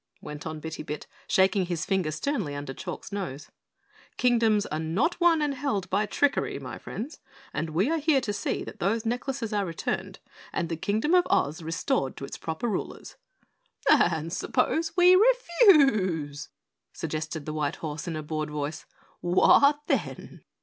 went 0.19 0.47
on 0.47 0.59
Bitty 0.59 0.81
Bit, 0.81 1.05
shaking 1.27 1.67
his 1.67 1.85
finger 1.85 2.09
sternly 2.09 2.55
under 2.55 2.73
Chalk's 2.73 3.11
nose. 3.11 3.51
"Kingdoms 4.17 4.65
are 4.65 4.79
not 4.79 5.19
won 5.21 5.43
and 5.43 5.53
held 5.53 5.91
by 5.91 6.07
trickery, 6.07 6.57
my 6.57 6.79
friends, 6.79 7.19
and 7.53 7.69
we 7.69 7.87
are 7.91 7.99
here 7.99 8.19
to 8.21 8.33
see 8.33 8.63
that 8.63 8.79
those 8.79 9.05
necklaces 9.05 9.53
are 9.53 9.63
returned 9.63 10.17
and 10.51 10.69
the 10.69 10.75
Kingdom 10.75 11.13
of 11.13 11.27
Oz 11.29 11.61
restored 11.61 12.17
to 12.17 12.25
its 12.25 12.39
proper 12.39 12.67
rulers." 12.67 13.15
"And 13.91 14.33
suppose 14.33 14.91
we 14.97 15.15
refuse!" 15.15 16.49
suggested 16.91 17.45
the 17.45 17.53
white 17.53 17.75
horse 17.75 18.07
in 18.07 18.15
a 18.15 18.23
bored 18.23 18.49
voice. 18.49 18.87
"What 19.19 19.81
then?" 19.85 20.43